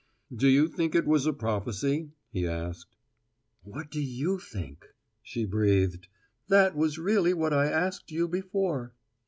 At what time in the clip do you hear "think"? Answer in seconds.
0.67-0.95, 4.39-4.87